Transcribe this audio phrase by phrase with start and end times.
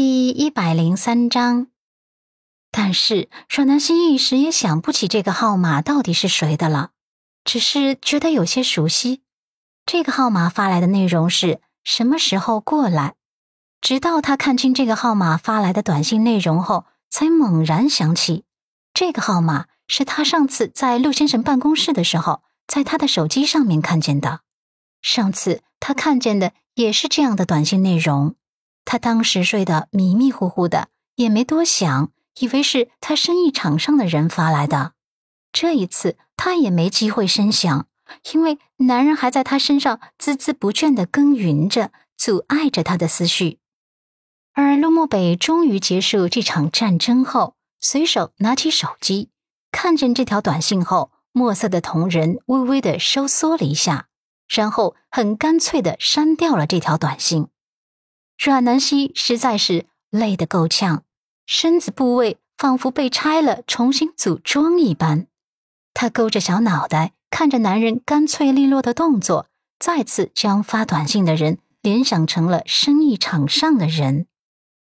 [0.00, 1.66] 第一百零三章。
[2.70, 6.90] 但是阮南希一时也想不起这个号码到底是谁的了，
[7.42, 9.22] 只是觉得有些熟悉。
[9.84, 13.16] 这个号码发来的内容是什么时候过来？
[13.80, 18.44] 直到他看清这个号码发来的短信内容后，才猛然想起，
[18.94, 24.42] 这个号码是他上次在陆先生办公室的时候，在他的手机上面看见的。
[25.02, 28.36] 上次他看见的也是这样的短信内容。
[28.90, 34.92] 他当时睡得迷迷糊糊的，也没多想，以为是他生意场上的人发来的。
[35.52, 37.86] 这一次他也没机会深想，
[38.32, 43.58] 因为男人还在他身上孜孜不倦地耕耘着，阻碍着他的思绪。
[44.54, 49.28] 而陆漠北终于结束这场战争后，随手拿起手机，
[49.70, 54.06] 看见这条短信后，墨色的瞳仁微微的收缩了一下，
[54.48, 57.48] 然后很干脆的删掉了这条短信。
[58.38, 61.02] 阮南希实在是累得够呛，
[61.44, 65.26] 身子部位仿佛被拆了重新组装一般。
[65.92, 69.48] 她勾着小脑袋，看着男人干脆利落的动作，
[69.80, 74.28] 再次将发短信的人联想成了生意场上的人，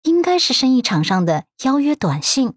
[0.02, 2.54] 应该是生意场上的邀约短信。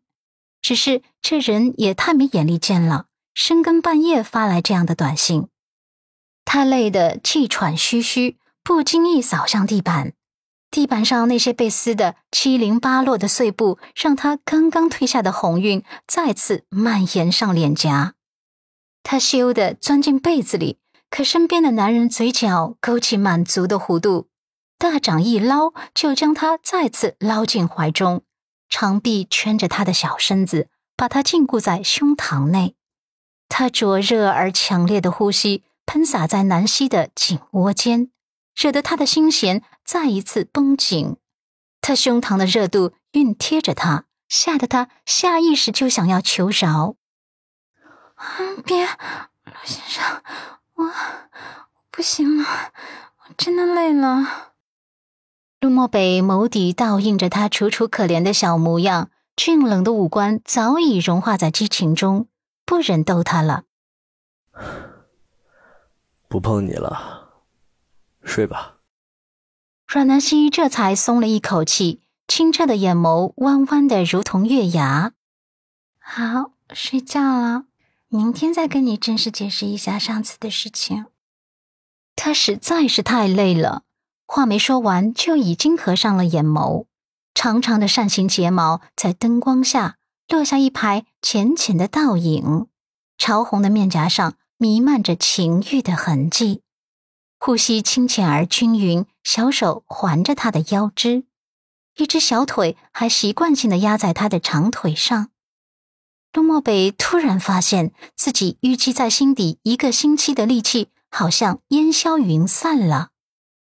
[0.62, 5.48] 只是这人也太没眼力见了，深更半夜发来这样的短信。
[6.44, 10.14] 他累得气喘吁吁，不经意扫向地板。
[10.74, 18.16] 地板上那些被撕得七零八落的碎布，让他刚刚褪下的红晕再次蔓延上脸颊。
[19.04, 20.80] 他羞得钻进被子里，
[21.12, 24.30] 可身边的男人嘴角勾起满足的弧度，
[24.80, 28.24] 大掌一捞就将他再次捞进怀中，
[28.68, 32.76] 长臂圈着他的小身子，把他禁锢在胸膛内。
[33.48, 38.10] 他灼热而强烈的呼吸喷洒在南希的颈窝间。
[38.56, 41.18] 惹得他的心弦再一次绷紧，
[41.82, 46.96] 他胸膛的热度熨贴着他，吓得他下意识就想要求饶。
[48.66, 50.22] 别，陆先生，
[50.76, 50.92] 我
[51.92, 54.54] 不行了，我真的累了。
[55.60, 62.28] 陆漠北眸底倒映着他楚楚可怜的小模样，俊冷的五官早已融化在激情中，
[62.66, 63.64] 不忍逗他了。
[66.28, 67.23] 不碰你了。
[68.24, 68.78] 睡吧。
[69.88, 75.14] 阮南希这才松了一口气，清澈的眼眸弯弯的如同月牙。
[76.00, 77.66] 好，睡觉了。
[78.08, 81.06] 明天再跟你正式解释一下上次的事情。
[82.16, 83.84] 他实在是太累了，
[84.26, 86.86] 话没说完就已经合上了眼眸，
[87.36, 89.98] 长长的扇形睫毛在灯光下
[90.28, 92.68] 落下一排浅浅的倒影，
[93.20, 96.63] 潮红的面颊上弥漫着情欲的痕迹。
[97.46, 101.26] 呼吸清浅而均匀，小手环着他的腰肢，
[101.98, 105.30] 一只小腿还习惯性的压在他的长腿上。
[106.32, 113.10] 陆漠北突然发现自己淤积在心底一个星期的力气，好像烟消云散了。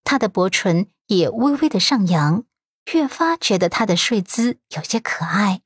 [0.04, 2.46] 他的薄唇也微微的上扬，
[2.92, 5.62] 越发觉得他的睡姿有些可爱。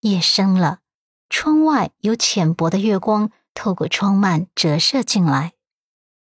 [0.00, 0.80] 夜深了，
[1.28, 5.52] 窗外有浅薄的月光透过窗幔折射进来。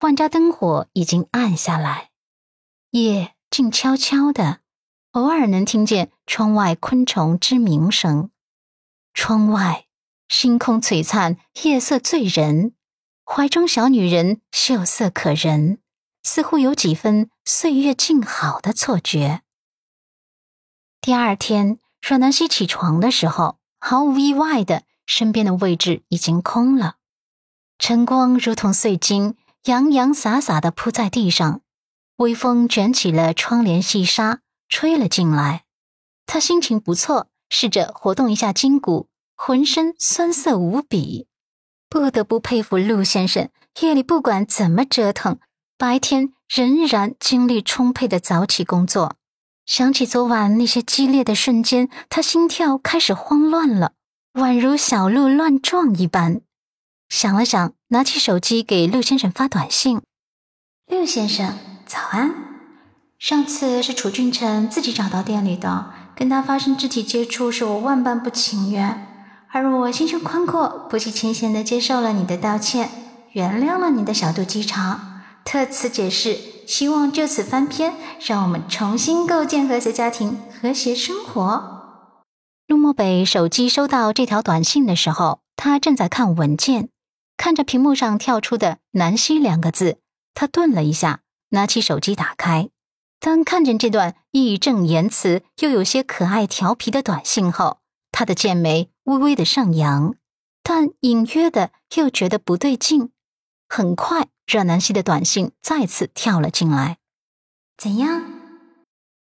[0.04, 2.10] 万家灯火已经暗下来，
[2.90, 4.60] 夜静悄悄的，
[5.12, 8.30] 偶尔能听见窗外昆虫之鸣声。
[9.14, 9.86] 窗外
[10.28, 12.74] 星空璀璨，夜色醉人，
[13.24, 15.78] 怀中小女人秀色可人，
[16.22, 19.40] 似乎有几分岁月静好的错觉。
[21.00, 26.96] 第二天，阮南希起床的时候，毫无意外的，身边的位置已经空了，
[27.78, 29.38] 晨光如同碎金。
[29.64, 31.62] 洋洋洒洒的铺在地上，
[32.16, 35.64] 微风卷起了窗帘细沙，吹了进来。
[36.26, 41.26] 他心情不错，试着活动一下筋骨，浑身酸涩无比。
[41.88, 43.48] 不得不佩服陆先生，
[43.80, 45.38] 夜里不管怎么折腾，
[45.78, 49.16] 白天仍然精力充沛的早起工作。
[49.64, 53.92] 想起昨晚那些激烈的瞬间，他心跳开始慌乱了，
[54.34, 56.42] 宛如小鹿乱撞一般。
[57.08, 60.02] 想了想，拿起手机给陆先生发短信
[60.90, 62.34] ：“陆先生，早安。
[63.18, 69.06] 上次是楚俊成自己找到店里的，跟他发生肢体接触是我万般不情愿，
[69.50, 72.90] 而我心胸宽阔，不计前嫌的接受了你的道歉，
[73.32, 76.36] 原谅了你的小肚鸡肠，特此解释，
[76.66, 81.70] 希望就此翻篇，让我们重新构建和谐家庭，和谐生活。”
[82.66, 86.88] 陆漠北手机收到这条短信的时候，他正在看文件。
[87.36, 89.98] 看着屏幕上跳出的“南希”两个字，
[90.32, 91.20] 他顿了一下，
[91.50, 92.70] 拿起手机打开，
[93.20, 97.80] 当看见这段义正言辞又有些可爱调皮的短信后，
[98.12, 100.14] 他的剑眉微微的上扬，
[100.62, 103.10] 但隐约的又觉得不对劲。
[103.68, 106.98] 很快，热南希的短信再次跳了进来。
[107.76, 108.22] 怎样？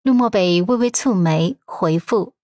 [0.03, 2.35] 陆漠北微微蹙眉回复：“